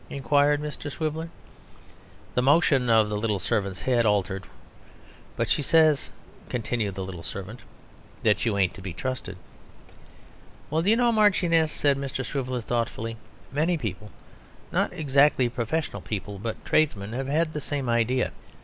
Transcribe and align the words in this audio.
inquired 0.09 0.59
Mr. 0.59 0.91
Swiveller. 0.91 1.29
The 2.33 2.41
motion 2.41 2.89
of 2.89 3.07
the 3.09 3.15
little 3.17 3.37
servant's 3.37 3.83
head 3.83 4.03
altered.... 4.03 4.45
'But 5.37 5.47
she 5.47 5.61
says,' 5.61 6.09
continued 6.49 6.95
the 6.95 7.03
little 7.05 7.21
servant, 7.21 7.59
'that 8.23 8.43
you 8.43 8.57
ain't 8.57 8.73
to 8.73 8.81
be 8.81 8.93
trusted.' 8.93 9.37
'Well, 10.71 10.81
do 10.81 10.89
you 10.89 10.95
know, 10.95 11.11
Marchioness,' 11.11 11.71
said 11.71 11.97
Mr. 11.99 12.25
Swiveller 12.25 12.61
thoughtfully, 12.61 13.17
'many 13.51 13.77
people, 13.77 14.09
not 14.71 14.91
exactly 14.91 15.47
professional 15.49 16.01
people, 16.01 16.39
but 16.39 16.65
tradesmen, 16.65 17.13
have 17.13 17.27
had 17.27 17.53
the 17.53 17.61
same 17.61 17.87
idea. 17.87 18.31